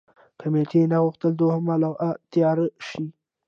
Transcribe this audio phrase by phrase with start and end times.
[0.41, 3.03] کمېټې نه غوښتل دوهمه لواء تېره شي.